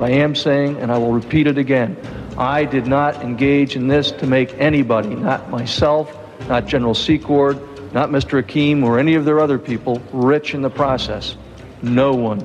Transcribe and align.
I 0.00 0.10
am 0.10 0.34
saying, 0.34 0.78
and 0.78 0.90
I 0.90 0.96
will 0.98 1.12
repeat 1.12 1.46
it 1.46 1.58
again, 1.58 1.96
I 2.38 2.64
did 2.64 2.86
not 2.86 3.16
engage 3.22 3.76
in 3.76 3.88
this 3.88 4.10
to 4.12 4.26
make 4.26 4.54
anybody, 4.58 5.14
not 5.14 5.50
myself, 5.50 6.16
not 6.48 6.66
General 6.66 6.94
Secord, 6.94 7.60
not 7.92 8.10
Mr. 8.10 8.42
Akeem 8.42 8.82
or 8.82 8.98
any 8.98 9.14
of 9.14 9.24
their 9.24 9.40
other 9.40 9.58
people, 9.58 10.00
rich 10.12 10.54
in 10.54 10.62
the 10.62 10.70
process. 10.70 11.36
No 11.82 12.12
one. 12.14 12.40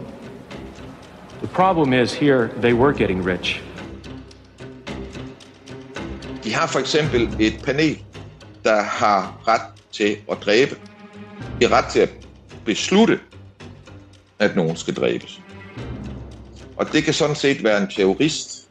The 1.41 1.47
problem 1.47 1.93
is 1.93 2.13
here, 2.13 2.51
they 2.57 2.73
were 2.73 2.91
getting 2.91 3.21
rich. 3.21 3.61
De 6.43 6.53
har 6.53 6.67
for 6.67 6.79
eksempel 6.79 7.29
et 7.39 7.63
panel, 7.63 7.97
der 8.63 8.81
har 8.81 9.41
ret 9.47 9.61
til 9.91 10.17
at 10.31 10.37
dræbe. 10.41 10.75
De 11.59 11.67
har 11.67 11.75
er 11.75 11.77
ret 11.77 11.91
til 11.91 11.99
at 11.99 12.09
beslutte, 12.65 13.19
at 14.39 14.55
nogen 14.55 14.75
skal 14.75 14.93
dræbes. 14.93 15.41
Og 16.77 16.91
det 16.91 17.03
kan 17.03 17.13
sådan 17.13 17.35
set 17.35 17.63
være 17.63 17.81
en 17.81 17.87
terrorist 17.87 18.67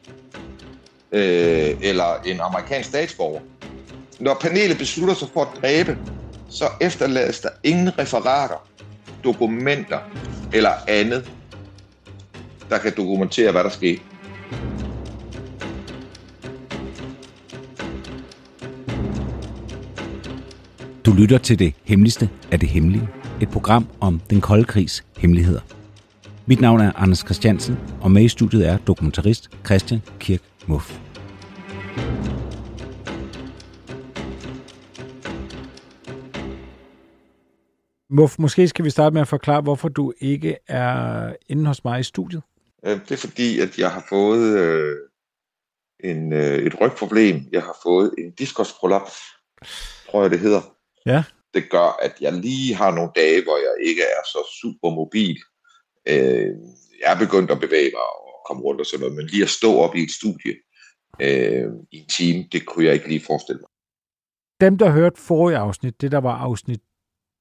øh, 1.13 1.77
eller 1.81 2.23
en 2.27 2.41
amerikansk 2.41 2.89
statsborger. 2.89 3.41
Når 4.21 4.35
panelet 4.41 4.79
beslutter 4.79 5.15
sig 5.15 5.29
for 5.35 5.43
at 5.43 5.63
dræbe, 5.63 5.99
så 6.51 6.65
efterlades 6.81 7.41
der 7.41 7.49
ingen 7.65 7.99
referater, 7.99 8.69
dokumenter 9.25 9.99
eller 10.53 10.73
andet, 10.89 11.31
der 12.71 12.79
kan 12.79 12.93
dokumentere, 12.97 13.53
hvad 13.53 13.65
der 13.65 13.71
sker. 13.71 13.99
Du 21.07 21.13
lytter 21.13 21.39
til 21.39 21.59
det 21.59 21.75
hemmeligste 21.85 22.31
af 22.53 22.61
det 22.61 22.69
hemmelige. 22.69 23.09
Et 23.43 23.51
program 23.51 23.87
om 24.01 24.21
den 24.31 24.41
kolde 24.41 24.65
krigs 24.65 25.05
hemmeligheder. 25.19 25.61
Mit 26.47 26.61
navn 26.61 26.81
er 26.81 26.93
Anders 26.97 27.19
Christiansen, 27.19 27.79
og 28.01 28.11
med 28.11 28.23
i 28.23 28.29
studiet 28.29 28.69
er 28.69 28.79
dokumentarist 28.79 29.51
Christian 29.67 30.03
Kirk 30.21 30.41
Muff. 30.67 30.99
Muff, 38.11 38.39
måske 38.39 38.69
skal 38.69 38.85
vi 38.85 38.91
starte 38.91 39.15
med 39.15 39.21
at 39.21 39.29
forklare, 39.29 39.61
hvorfor 39.61 39.89
du 39.89 40.13
ikke 40.21 40.57
er 40.69 41.33
inde 41.49 41.67
hos 41.67 41.85
mig 41.85 42.01
i 42.01 42.03
studiet. 42.03 42.43
Øh, 42.87 43.01
Det 43.01 43.11
er 43.11 43.17
fordi, 43.17 43.61
at 43.61 43.79
jeg 43.79 43.91
har 43.91 44.05
fået 44.09 44.59
øh, 44.59 44.97
en, 46.05 46.33
øh, 46.33 46.59
et 46.59 46.81
rygproblem. 46.81 47.41
Jeg 47.53 47.63
har 47.63 47.77
fået 47.83 48.15
en 48.19 48.31
diskusprolaps, 48.31 49.19
tror 50.11 50.23
jeg 50.23 50.31
det 50.31 50.41
hedder. 50.41 50.75
Ja. 51.07 51.25
Det 51.55 51.71
gør, 51.71 51.99
at 52.03 52.15
jeg 52.21 52.33
lige 52.33 52.75
har 52.75 52.91
nogle 52.91 53.11
dage, 53.17 53.43
hvor 53.43 53.57
jeg 53.57 53.89
ikke 53.89 54.03
er 54.03 54.25
så 54.27 54.59
super 54.61 54.91
mobil. 54.91 55.37
Øh, 56.09 56.51
jeg 57.01 57.09
er 57.15 57.19
begyndt 57.19 57.51
at 57.51 57.61
bevæge 57.61 57.91
mig 57.95 58.03
og 58.03 58.35
komme 58.47 58.63
rundt 58.63 58.81
og 58.81 58.87
sådan 58.87 59.01
noget, 59.01 59.17
men 59.17 59.27
lige 59.27 59.43
at 59.43 59.49
stå 59.49 59.75
op 59.75 59.95
i 59.97 60.03
et 60.03 60.11
studie 60.11 60.55
øh, 61.21 61.73
i 61.93 61.97
en 61.99 62.09
time, 62.19 62.45
det 62.53 62.67
kunne 62.67 62.85
jeg 62.85 62.95
ikke 62.95 63.09
lige 63.09 63.25
forestille 63.27 63.61
mig. 63.61 63.69
Dem, 64.61 64.79
der 64.79 64.91
hørte 64.91 65.21
forrige 65.21 65.59
afsnit, 65.59 66.01
det 66.01 66.13
der 66.13 66.19
var 66.19 66.37
afsnit 66.37 66.81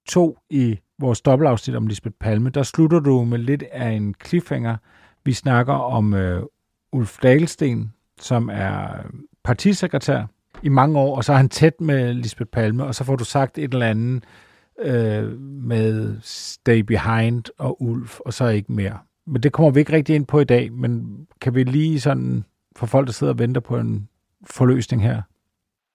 2 0.09 0.37
i 0.49 0.79
vores 0.99 1.21
dobbeltafsnit 1.21 1.75
om 1.75 1.87
Lisbeth 1.87 2.15
Palme, 2.19 2.49
der 2.49 2.63
slutter 2.63 2.99
du 2.99 3.23
med 3.23 3.37
lidt 3.37 3.63
af 3.63 3.89
en 3.89 4.15
cliffhanger. 4.25 4.77
Vi 5.25 5.33
snakker 5.33 5.73
om 5.73 6.13
øh, 6.13 6.43
Ulf 6.93 7.17
Dahlsten, 7.23 7.93
som 8.19 8.49
er 8.49 9.03
partisekretær 9.43 10.25
i 10.63 10.69
mange 10.69 10.99
år, 10.99 11.15
og 11.17 11.23
så 11.23 11.33
er 11.33 11.37
han 11.37 11.49
tæt 11.49 11.81
med 11.81 12.13
Lisbeth 12.13 12.49
Palme, 12.49 12.83
og 12.83 12.95
så 12.95 13.03
får 13.03 13.15
du 13.15 13.23
sagt 13.23 13.57
et 13.57 13.73
eller 13.73 13.87
andet 13.87 14.15
øh, 14.15 14.21
Øh, 14.83 15.39
med 15.41 16.17
Stay 16.21 16.79
Behind 16.79 17.43
og 17.57 17.81
Ulf, 17.81 18.19
og 18.19 18.33
så 18.33 18.47
ikke 18.47 18.71
mere. 18.71 18.99
Men 19.27 19.43
det 19.43 19.53
kommer 19.53 19.71
vi 19.71 19.79
ikke 19.79 19.93
rigtig 19.93 20.15
ind 20.15 20.25
på 20.25 20.39
i 20.39 20.43
dag, 20.43 20.73
men 20.73 21.27
kan 21.41 21.55
vi 21.55 21.63
lige 21.63 22.01
sådan, 22.01 22.45
for 22.75 22.85
folk, 22.85 23.07
der 23.07 23.13
sidder 23.13 23.33
og 23.33 23.39
venter 23.39 23.61
på 23.61 23.77
en 23.77 24.09
forløsning 24.45 25.03
her? 25.03 25.21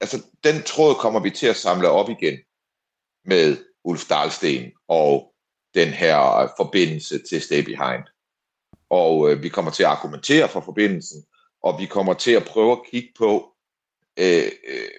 Altså, 0.00 0.24
den 0.44 0.62
tråd 0.62 0.94
kommer 0.94 1.20
vi 1.20 1.30
til 1.30 1.46
at 1.46 1.56
samle 1.56 1.88
op 1.88 2.08
igen 2.08 2.38
med 3.24 3.56
Ulf 3.84 4.08
Dahlsten 4.08 4.72
og 4.88 5.32
den 5.74 5.88
her 5.88 6.48
forbindelse 6.56 7.18
til 7.28 7.42
Stay 7.42 7.64
Behind. 7.64 8.04
Og 8.90 9.30
øh, 9.30 9.42
vi 9.42 9.48
kommer 9.48 9.70
til 9.70 9.82
at 9.82 9.88
argumentere 9.88 10.48
for 10.48 10.60
forbindelsen, 10.60 11.24
og 11.62 11.80
vi 11.80 11.86
kommer 11.86 12.14
til 12.14 12.32
at 12.32 12.44
prøve 12.44 12.72
at 12.72 12.82
kigge 12.90 13.12
på, 13.18 13.52
øh, 14.18 14.50
øh, 14.68 14.90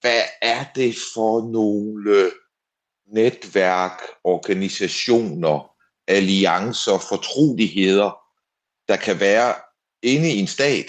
hvad 0.00 0.22
er 0.42 0.64
det 0.74 0.94
for 1.14 1.52
nogle 1.52 2.30
netværk, 3.06 4.02
organisationer, 4.24 5.70
alliancer, 6.08 6.98
fortroligheder, 7.08 8.18
der 8.88 8.96
kan 8.96 9.20
være 9.20 9.54
inde 10.02 10.32
i 10.32 10.38
en 10.38 10.46
stat, 10.46 10.86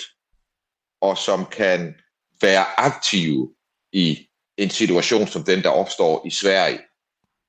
og 1.01 1.17
som 1.17 1.45
kan 1.45 1.95
være 2.41 2.79
aktive 2.79 3.53
i 3.91 4.27
en 4.57 4.69
situation 4.69 5.27
som 5.27 5.43
den, 5.43 5.63
der 5.63 5.69
opstår 5.69 6.25
i 6.25 6.29
Sverige, 6.29 6.79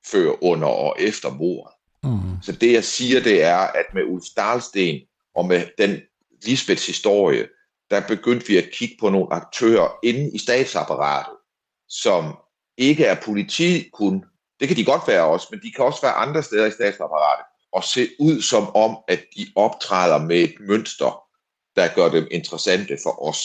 før, 0.07 0.45
under 0.45 0.69
og 0.69 0.97
efter 0.99 1.31
mordet. 1.31 1.75
Mm. 2.03 2.43
Så 2.43 2.53
det 2.53 2.73
jeg 2.73 2.85
siger, 2.85 3.23
det 3.23 3.43
er, 3.43 3.57
at 3.57 3.87
med 3.95 4.05
Ulf 4.05 4.25
Dahlsten 4.37 5.01
og 5.35 5.47
med 5.47 5.67
den 5.79 6.01
Lisbeths 6.43 6.87
historie, 6.87 7.49
der 7.91 8.07
begyndte 8.09 8.47
vi 8.47 8.57
at 8.57 8.71
kigge 8.73 8.97
på 9.01 9.11
nogle 9.11 9.33
aktører 9.33 9.99
inde 10.03 10.31
i 10.35 10.39
statsapparatet, 10.39 11.37
som 11.89 12.37
ikke 12.77 13.05
er 13.05 13.21
politi 13.25 13.89
kun. 13.93 14.25
Det 14.61 14.69
kan 14.69 14.77
de 14.77 14.85
godt 14.85 15.03
være 15.07 15.25
også, 15.25 15.49
men 15.51 15.61
de 15.61 15.73
kan 15.73 15.85
også 15.85 16.01
være 16.03 16.13
andre 16.13 16.43
steder 16.43 16.67
i 16.67 16.71
statsapparatet 16.71 17.45
og 17.73 17.85
se 17.85 18.09
ud 18.21 18.43
som 18.43 18.77
om, 18.77 18.97
at 19.09 19.25
de 19.37 19.47
optræder 19.57 20.19
med 20.19 20.37
et 20.37 20.55
mønster, 20.61 21.23
der 21.77 21.95
gør 21.95 22.09
dem 22.09 22.29
interessante 22.31 22.99
for 23.03 23.29
os 23.29 23.41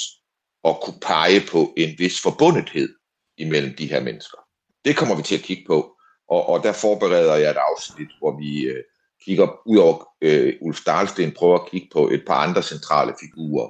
at 0.64 0.76
kunne 0.82 1.00
pege 1.02 1.42
på 1.52 1.74
en 1.78 1.96
vis 1.98 2.22
forbundethed 2.22 2.96
imellem 3.38 3.76
de 3.76 3.90
her 3.90 4.00
mennesker. 4.00 4.38
Det 4.86 4.98
kommer 4.98 5.16
vi 5.16 5.24
til 5.24 5.38
at 5.38 5.44
kigge 5.44 5.64
på, 5.68 5.96
og, 6.30 6.50
og 6.50 6.64
der 6.64 6.74
forbereder 6.74 7.36
jeg 7.36 7.52
et 7.52 7.58
afsnit, 7.58 8.10
hvor 8.20 8.40
vi 8.40 8.62
øh, 8.62 8.84
kigger 9.26 9.62
ud 9.66 9.78
over 9.78 10.06
øh, 10.22 10.54
Ulf 10.62 10.84
Dahlsten, 10.86 11.32
prøver 11.32 11.60
at 11.60 11.70
kigge 11.72 11.88
på 11.92 12.10
et 12.10 12.24
par 12.28 12.48
andre 12.48 12.64
centrale 12.64 13.14
figurer, 13.20 13.70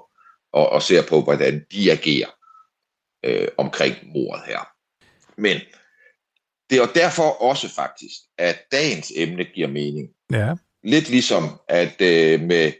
og, 0.53 0.69
og 0.69 0.81
ser 0.81 1.07
på, 1.09 1.21
hvordan 1.21 1.65
de 1.71 1.91
agerer 1.91 2.29
øh, 3.25 3.47
omkring 3.57 3.95
mordet 4.13 4.43
her. 4.45 4.59
Men 5.37 5.61
det 6.69 6.75
er 6.77 6.81
jo 6.81 6.91
derfor 6.95 7.41
også 7.41 7.69
faktisk, 7.69 8.15
at 8.37 8.57
dagens 8.71 9.11
emne 9.15 9.43
giver 9.43 9.67
mening. 9.67 10.09
Ja. 10.31 10.53
Lidt 10.83 11.09
ligesom, 11.09 11.43
at 11.67 12.01
øh, 12.01 12.41
med 12.41 12.71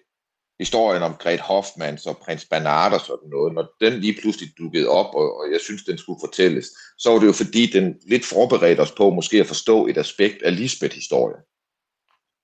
historien 0.60 1.04
om 1.04 1.14
Gret 1.14 1.40
Hoffmanns 1.40 2.06
og 2.06 2.18
prins 2.18 2.46
Bernard 2.46 2.94
og 2.94 3.00
sådan 3.00 3.30
noget, 3.30 3.54
når 3.54 3.68
den 3.82 4.00
lige 4.00 4.18
pludselig 4.22 4.50
dukkede 4.58 4.88
op, 4.88 5.16
og, 5.16 5.38
og 5.40 5.52
jeg 5.52 5.60
synes, 5.62 5.84
den 5.84 5.98
skulle 5.98 6.20
fortælles, 6.26 6.68
så 6.98 7.12
var 7.12 7.20
det 7.20 7.28
jo 7.28 7.32
fordi, 7.32 7.66
den 7.66 7.96
lidt 8.06 8.26
forberedte 8.26 8.82
os 8.82 8.92
på 8.92 9.10
måske 9.10 9.40
at 9.40 9.48
forstå 9.48 9.88
et 9.88 9.98
aspekt 9.98 10.42
af 10.44 10.56
Lisbeth-historien. 10.56 11.42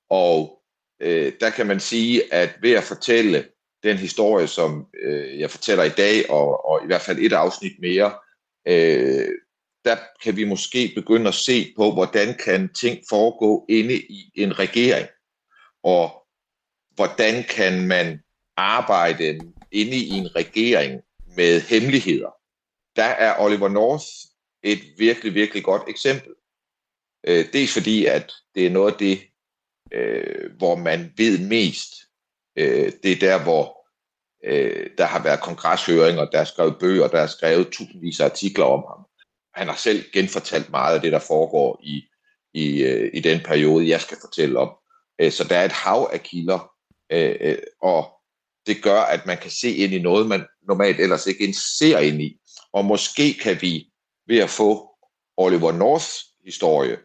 Og 0.09 0.61
øh, 1.01 1.33
der 1.39 1.49
kan 1.49 1.67
man 1.67 1.79
sige, 1.79 2.33
at 2.33 2.49
ved 2.61 2.71
at 2.71 2.83
fortælle 2.83 3.45
den 3.83 3.97
historie, 3.97 4.47
som 4.47 4.85
øh, 5.03 5.39
jeg 5.39 5.51
fortæller 5.51 5.83
i 5.83 5.89
dag, 5.89 6.29
og, 6.29 6.65
og 6.65 6.83
i 6.83 6.87
hvert 6.87 7.01
fald 7.01 7.19
et 7.19 7.33
afsnit 7.33 7.79
mere, 7.79 8.13
øh, 8.67 9.27
der 9.85 9.97
kan 10.23 10.35
vi 10.35 10.43
måske 10.43 10.91
begynde 10.95 11.27
at 11.27 11.33
se 11.33 11.73
på, 11.77 11.91
hvordan 11.93 12.37
kan 12.45 12.73
ting 12.73 12.99
foregå 13.09 13.65
inde 13.69 13.95
i 13.95 14.31
en 14.35 14.59
regering, 14.59 15.07
og 15.83 16.25
hvordan 16.95 17.43
kan 17.43 17.87
man 17.87 18.19
arbejde 18.57 19.39
inde 19.71 19.97
i 19.97 20.09
en 20.09 20.35
regering 20.35 21.01
med 21.35 21.61
hemmeligheder. 21.61 22.29
Der 22.95 23.03
er 23.03 23.39
Oliver 23.39 23.69
North 23.69 24.05
et 24.63 24.79
virkelig, 24.97 25.33
virkelig 25.33 25.63
godt 25.63 25.83
eksempel. 25.87 26.33
Øh, 27.27 27.45
dels 27.53 27.73
fordi, 27.73 28.05
at 28.05 28.31
det 28.55 28.65
er 28.65 28.69
noget 28.69 28.91
af 28.91 28.97
det, 28.97 29.21
øh, 29.91 30.57
hvor 30.57 30.75
man 30.75 31.13
ved 31.17 31.47
mest. 31.47 31.93
Øh, 32.55 32.91
det 33.03 33.11
er 33.11 33.19
der, 33.19 33.43
hvor 33.43 33.75
der 34.97 35.05
har 35.05 35.23
været 35.23 35.41
kongreshøringer, 35.41 36.25
der 36.25 36.39
er 36.39 36.43
skrevet 36.43 36.79
bøger, 36.79 37.07
der 37.07 37.19
er 37.19 37.27
skrevet 37.27 37.69
tusindvis 37.71 38.19
af 38.19 38.25
artikler 38.25 38.65
om 38.65 38.83
ham. 38.89 39.05
Han 39.55 39.67
har 39.67 39.75
selv 39.75 40.03
genfortalt 40.13 40.69
meget 40.69 40.95
af 40.95 41.01
det, 41.01 41.11
der 41.11 41.19
foregår 41.19 41.79
i, 41.83 42.05
i, 42.53 42.83
øh, 42.83 43.11
i 43.13 43.19
den 43.19 43.39
periode, 43.39 43.89
jeg 43.89 44.01
skal 44.01 44.17
fortælle 44.21 44.59
om. 44.59 44.71
Øh, 45.21 45.31
så 45.31 45.43
der 45.43 45.57
er 45.57 45.65
et 45.65 45.71
hav 45.71 46.09
af 46.13 46.23
kilder, 46.23 46.71
øh, 47.11 47.57
og 47.81 48.11
det 48.67 48.83
gør, 48.83 49.01
at 49.01 49.25
man 49.25 49.37
kan 49.37 49.51
se 49.51 49.75
ind 49.75 49.93
i 49.93 50.01
noget, 50.01 50.27
man 50.27 50.45
normalt 50.67 50.99
ellers 50.99 51.27
ikke 51.27 51.53
ser 51.53 51.99
ind 51.99 52.21
i. 52.21 52.39
Og 52.73 52.85
måske 52.85 53.33
kan 53.33 53.61
vi 53.61 53.91
ved 54.27 54.39
at 54.39 54.49
få 54.49 54.89
Oliver 55.37 55.71
Norths 55.71 56.25
historie 56.45 56.97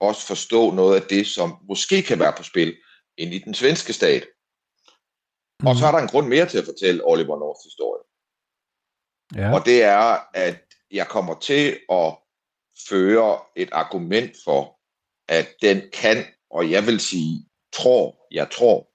også 0.00 0.26
forstå 0.26 0.70
noget 0.70 1.00
af 1.00 1.02
det, 1.02 1.26
som 1.26 1.58
måske 1.68 2.02
kan 2.02 2.18
være 2.18 2.34
på 2.36 2.42
spil 2.42 2.76
ind 3.16 3.34
i 3.34 3.38
den 3.38 3.54
svenske 3.54 3.92
stat. 3.92 4.26
Mm. 5.60 5.66
Og 5.66 5.76
så 5.76 5.86
er 5.86 5.90
der 5.90 5.98
en 5.98 6.08
grund 6.08 6.28
mere 6.28 6.48
til 6.48 6.58
at 6.58 6.64
fortælle 6.64 7.04
Oliver 7.04 7.38
Norths 7.38 7.64
historie. 7.64 8.04
Ja. 9.36 9.54
Og 9.54 9.66
det 9.66 9.82
er, 9.82 10.18
at 10.34 10.71
jeg 10.92 11.08
kommer 11.08 11.34
til 11.34 11.78
at 11.90 12.16
føre 12.88 13.38
et 13.56 13.68
argument 13.72 14.36
for, 14.44 14.78
at 15.28 15.48
den 15.62 15.82
kan, 15.92 16.24
og 16.50 16.70
jeg 16.70 16.86
vil 16.86 17.00
sige, 17.00 17.46
tror, 17.72 18.26
jeg 18.30 18.50
tror, 18.50 18.88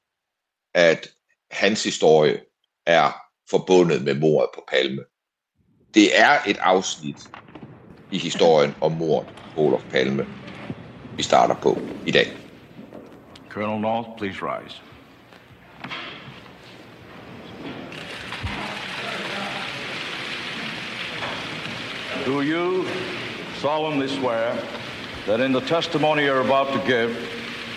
at 0.74 1.08
hans 1.52 1.84
historie 1.84 2.42
er 2.86 3.22
forbundet 3.50 4.04
med 4.04 4.20
mordet 4.20 4.50
på 4.56 4.64
Palme. 4.72 5.04
Det 5.94 6.20
er 6.20 6.40
et 6.48 6.58
afsnit 6.58 7.30
i 8.12 8.18
historien 8.18 8.76
om 8.82 8.92
mordet 8.92 9.36
på 9.56 9.62
Olof 9.62 9.84
Palme, 9.84 10.28
vi 11.16 11.24
starter 11.24 11.56
på 11.62 11.78
i 12.08 12.12
dag. 12.12 12.28
Colonel 13.50 13.82
North, 13.82 14.10
please 14.18 14.40
rise. 14.42 14.82
Do 22.28 22.42
you 22.42 22.86
solemnly 23.62 24.08
swear 24.08 24.54
that 25.28 25.40
in 25.40 25.54
the 25.54 25.62
testimony 25.62 26.24
you're 26.24 26.42
about 26.42 26.68
to 26.74 26.80
give 26.94 27.10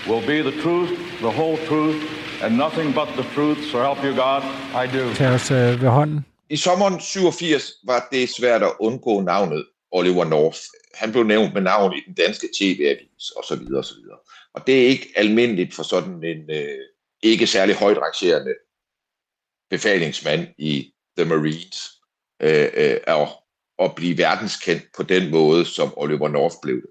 will 0.08 0.26
be 0.26 0.42
the 0.42 0.62
truth, 0.62 0.90
the 1.20 1.30
whole 1.30 1.56
truth, 1.68 2.00
and 2.42 2.58
nothing 2.58 2.92
but 2.92 3.08
the 3.16 3.22
truth, 3.34 3.60
so 3.70 3.78
help 3.80 4.02
you 4.04 4.12
God? 4.12 4.42
I 4.74 4.86
do. 4.98 5.14
Tag 5.14 5.28
os 5.34 5.50
øh, 5.50 5.82
ved 5.82 5.88
hånden. 5.88 6.24
I 6.48 6.56
sommeren 6.56 7.00
87 7.00 7.72
var 7.84 8.08
det 8.12 8.28
svært 8.28 8.62
at 8.62 8.72
undgå 8.80 9.20
navnet 9.20 9.66
Oliver 9.90 10.24
North. 10.24 10.60
Han 10.94 11.12
blev 11.12 11.24
nævnt 11.24 11.54
med 11.54 11.62
navn 11.62 11.92
i 11.92 12.00
den 12.06 12.14
danske 12.14 12.48
tv-avis 12.58 13.30
og 13.36 13.44
så 13.44 13.56
videre 13.56 13.78
og 13.78 13.84
så 13.84 13.94
videre. 13.94 14.18
Og 14.54 14.66
det 14.66 14.82
er 14.82 14.86
ikke 14.86 15.12
almindeligt 15.16 15.74
for 15.74 15.82
sådan 15.82 16.24
en 16.24 16.50
øh, 16.50 16.78
ikke 17.22 17.46
særlig 17.46 17.74
højt 17.76 17.98
rangerende 17.98 18.54
befalingsmand 19.70 20.46
i 20.58 20.92
The 21.18 21.28
Marines 21.28 21.90
øh, 22.42 22.68
øh, 22.74 22.96
at, 23.06 23.28
at 23.80 23.94
blive 23.94 24.18
verdenskendt 24.18 24.84
på 24.96 25.02
den 25.02 25.30
måde, 25.30 25.64
som 25.64 25.92
Oliver 25.96 26.28
North 26.28 26.56
blev 26.62 26.76
det. 26.76 26.90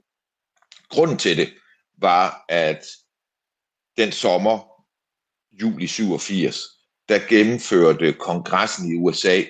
Grunden 0.89 1.17
til 1.17 1.37
det 1.37 1.53
var, 1.97 2.45
at 2.49 2.85
den 3.97 4.11
sommer, 4.11 4.85
juli 5.51 5.87
87, 5.87 6.59
der 7.09 7.19
gennemførte 7.29 8.13
kongressen 8.13 8.91
i 8.91 8.95
USA 8.95 9.43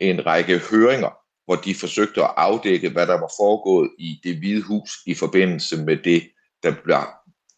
en 0.00 0.26
række 0.26 0.58
høringer, 0.58 1.10
hvor 1.44 1.56
de 1.56 1.74
forsøgte 1.74 2.24
at 2.24 2.34
afdække, 2.36 2.90
hvad 2.90 3.06
der 3.06 3.20
var 3.20 3.32
foregået 3.40 3.90
i 3.98 4.20
det 4.24 4.36
hvide 4.36 4.62
hus 4.62 4.90
i 5.06 5.14
forbindelse 5.14 5.76
med 5.76 5.96
det, 5.96 6.30
der 6.62 6.74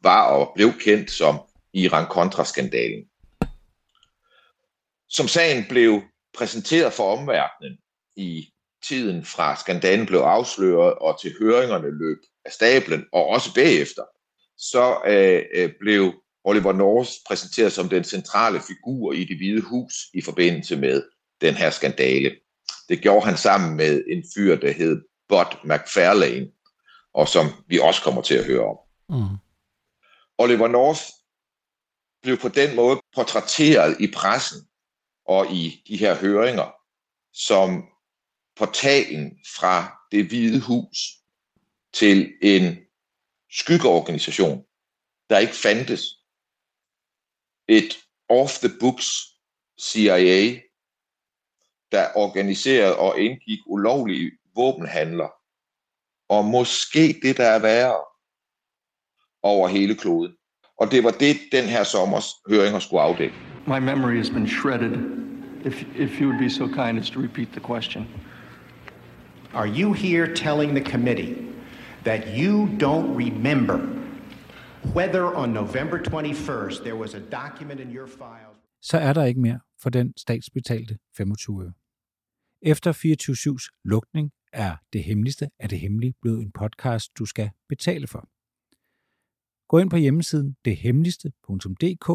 var 0.03 0.25
og 0.25 0.53
blev 0.55 0.73
kendt 0.81 1.11
som 1.11 1.41
Iran-Contra-skandalen. 1.73 3.09
Som 5.09 5.29
sagen 5.29 5.65
blev 5.69 6.03
præsenteret 6.35 6.93
for 6.93 7.17
omverdenen 7.19 7.79
i 8.17 8.53
tiden 8.83 9.25
fra 9.25 9.57
skandalen 9.57 10.07
blev 10.07 10.19
afsløret 10.19 10.95
og 10.95 11.21
til 11.21 11.35
høringerne 11.41 11.99
løb 11.99 12.19
af 12.45 12.53
stablen, 12.53 13.05
og 13.13 13.27
også 13.27 13.55
bagefter, 13.55 14.03
så 14.57 15.01
øh, 15.07 15.43
øh, 15.55 15.71
blev 15.81 16.13
Oliver 16.45 16.73
North 16.73 17.11
præsenteret 17.27 17.73
som 17.73 17.89
den 17.89 18.05
centrale 18.05 18.61
figur 18.61 19.13
i 19.13 19.25
det 19.25 19.37
hvide 19.37 19.63
hus 19.63 19.95
i 20.15 20.21
forbindelse 20.21 20.77
med 20.77 21.03
den 21.41 21.55
her 21.55 21.71
skandale. 21.71 22.37
Det 22.89 23.01
gjorde 23.01 23.27
han 23.27 23.37
sammen 23.37 23.77
med 23.77 24.05
en 24.09 24.25
fyr, 24.35 24.57
der 24.57 24.71
hed 24.71 25.03
Bud 25.29 25.57
McFarlane, 25.65 26.49
og 27.15 27.29
som 27.29 27.47
vi 27.67 27.79
også 27.79 28.03
kommer 28.03 28.23
til 28.23 28.35
at 28.35 28.45
høre 28.45 28.65
om. 28.65 28.77
Mm. 29.09 29.37
Oliver 30.39 30.69
North 30.69 31.03
blev 32.23 32.37
på 32.37 32.49
den 32.49 32.77
måde 32.77 33.01
portrætteret 33.15 33.97
i 34.01 34.13
pressen 34.15 34.61
og 35.27 35.53
i 35.53 35.85
de 35.89 35.97
her 35.97 36.15
høringer 36.15 36.71
som 37.33 37.85
portalen 38.59 39.39
fra 39.57 39.99
det 40.13 40.27
hvide 40.27 40.61
hus 40.61 40.99
til 41.93 42.33
en 42.43 42.77
skyggeorganisation, 43.51 44.65
der 45.31 45.39
ikke 45.39 45.53
fandtes. 45.53 46.03
Et 47.69 47.99
off-the-books 48.29 49.09
CIA, 49.81 50.61
der 51.93 52.09
organiserede 52.17 52.99
og 52.99 53.21
indgik 53.21 53.59
ulovlige 53.67 54.33
våbenhandler, 54.55 55.29
og 56.29 56.45
måske 56.45 57.21
det, 57.23 57.37
der 57.37 57.47
er 57.47 57.59
værre, 57.59 58.05
over 59.43 59.69
hele 59.69 59.95
kloden. 59.95 60.33
Og 60.79 60.91
det 60.91 61.05
var 61.05 61.11
det, 61.11 61.37
den 61.53 61.65
her 61.65 61.85
sommers 61.85 62.25
høringer 62.49 62.79
skulle 62.79 63.03
afdække. 63.03 63.35
My 63.67 63.79
memory 63.79 64.17
has 64.17 64.31
been 64.31 64.49
shredded. 64.49 64.93
If, 65.65 65.83
if 65.97 66.21
you 66.21 66.29
would 66.29 66.39
be 66.39 66.51
so 66.51 66.67
kind 66.67 66.99
as 66.99 67.11
to 67.11 67.21
repeat 67.21 67.49
the 67.49 67.61
question. 67.61 68.09
Are 69.59 69.81
you 69.81 69.93
here 69.93 70.35
telling 70.35 70.71
the 70.75 70.91
committee 70.91 71.35
that 72.05 72.39
you 72.39 72.69
don't 72.81 73.17
remember 73.25 73.79
whether 74.95 75.35
on 75.35 75.53
November 75.53 75.99
21st 75.99 76.83
there 76.83 76.97
was 76.97 77.15
a 77.15 77.21
document 77.21 77.81
in 77.81 77.91
your 77.97 78.07
files? 78.07 78.57
Så 78.83 78.99
er 78.99 79.13
der 79.13 79.25
ikke 79.25 79.41
mere 79.41 79.61
for 79.83 79.91
den 79.91 80.15
statsbetalte 80.17 80.99
25 81.17 81.65
øre. 81.65 81.73
Efter 82.63 82.93
24-7's 82.93 83.81
lukning 83.85 84.33
er 84.53 84.77
det 84.93 85.05
hemmeligste 85.05 85.51
af 85.59 85.69
det 85.69 85.81
hemmelige 85.81 86.15
blevet 86.23 86.43
en 86.43 86.53
podcast, 86.53 87.19
du 87.19 87.25
skal 87.25 87.51
betale 87.69 88.07
for. 88.07 88.29
Gå 89.69 89.79
ind 89.79 89.91
på 89.91 89.97
hjemmesiden 89.97 90.57
dethemmeligste.dk 90.65 92.09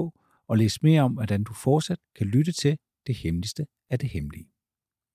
og 0.47 0.57
læs 0.57 0.83
mere 0.83 1.01
om, 1.01 1.13
hvordan 1.13 1.43
du 1.43 1.53
fortsat 1.53 1.99
kan 2.15 2.27
lytte 2.27 2.51
til 2.51 2.77
det 3.07 3.15
hemmeligste 3.15 3.65
af 3.89 3.99
det 3.99 4.09
hemmelige. 4.09 4.52